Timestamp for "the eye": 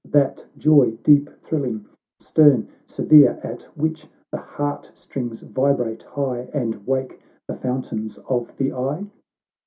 8.57-9.05